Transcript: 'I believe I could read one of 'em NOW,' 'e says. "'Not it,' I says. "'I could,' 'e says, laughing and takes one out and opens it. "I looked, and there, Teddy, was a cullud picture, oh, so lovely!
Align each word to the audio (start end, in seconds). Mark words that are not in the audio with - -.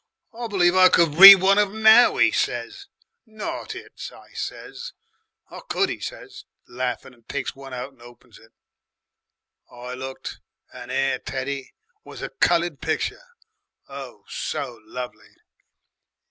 'I 0.33 0.47
believe 0.47 0.75
I 0.75 0.89
could 0.89 1.19
read 1.19 1.43
one 1.43 1.59
of 1.59 1.69
'em 1.69 1.83
NOW,' 1.83 2.19
'e 2.19 2.31
says. 2.31 2.87
"'Not 3.27 3.75
it,' 3.75 4.09
I 4.11 4.33
says. 4.33 4.93
"'I 5.51 5.61
could,' 5.69 5.91
'e 5.91 5.99
says, 5.99 6.45
laughing 6.67 7.13
and 7.13 7.29
takes 7.29 7.55
one 7.55 7.71
out 7.71 7.91
and 7.91 8.01
opens 8.01 8.39
it. 8.39 8.51
"I 9.71 9.93
looked, 9.93 10.39
and 10.73 10.89
there, 10.89 11.19
Teddy, 11.19 11.75
was 12.03 12.23
a 12.23 12.29
cullud 12.29 12.81
picture, 12.81 13.27
oh, 13.87 14.23
so 14.27 14.79
lovely! 14.85 15.35